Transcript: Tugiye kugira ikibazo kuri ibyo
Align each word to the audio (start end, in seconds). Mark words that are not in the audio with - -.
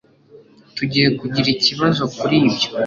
Tugiye 0.75 1.07
kugira 1.19 1.47
ikibazo 1.55 2.01
kuri 2.17 2.35
ibyo 2.49 2.67